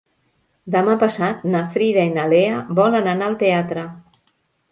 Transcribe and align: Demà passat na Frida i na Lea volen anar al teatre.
Demà 0.75 0.95
passat 1.03 1.43
na 1.55 1.61
Frida 1.75 2.07
i 2.09 2.13
na 2.15 2.25
Lea 2.33 2.57
volen 2.79 3.11
anar 3.13 3.27
al 3.27 3.35
teatre. 3.43 3.87